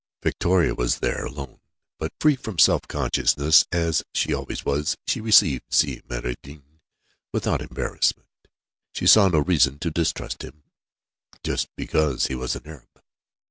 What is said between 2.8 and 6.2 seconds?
consciousness as she always was, she received Si